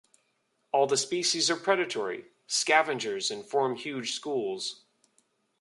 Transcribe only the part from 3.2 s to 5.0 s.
and form huge schools.